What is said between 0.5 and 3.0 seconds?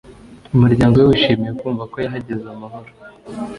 Umuryango we wishimiye kumva ko yahageze amahoro